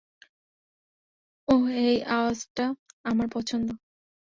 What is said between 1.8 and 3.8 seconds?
এই আওয়াজটা আমার পছন্দ।